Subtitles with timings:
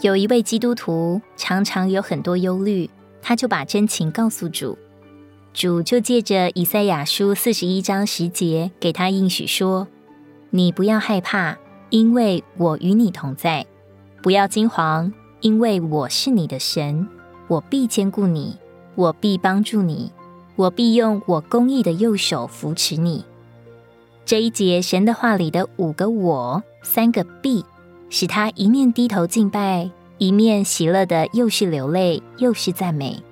[0.00, 2.88] 有一位基督徒常常有很多忧虑，
[3.20, 4.78] 他就把真情告诉主，
[5.52, 9.86] 主就借着以赛亚书四十一章十节给他应许说
[10.48, 11.58] ：“你不要害怕，
[11.90, 13.66] 因为我与你同在；
[14.22, 17.06] 不要惊惶，因为我是你的神，
[17.46, 18.56] 我必坚固你，
[18.94, 20.12] 我必帮助你，
[20.56, 23.26] 我必用我公义的右手扶持你。”
[24.24, 27.62] 这一节神的话里的五个“我”，三个“必”。
[28.10, 33.22] 使他一面低头敬拜，一面喜乐的，又是流泪，又是赞美。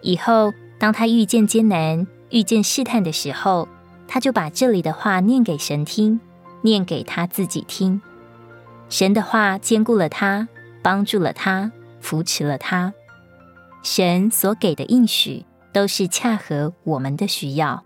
[0.00, 3.68] 以后，当他遇见艰难、遇见试探的时候，
[4.08, 6.18] 他就把这里的话念给神听，
[6.62, 8.00] 念给他自己听。
[8.88, 10.48] 神的话坚固了他，
[10.82, 12.92] 帮助了他，扶持了他。
[13.82, 17.85] 神所给的应许，都是恰合我们的需要。